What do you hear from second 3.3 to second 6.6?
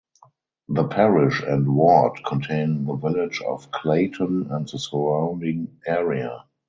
of Clayton and the surrounding area.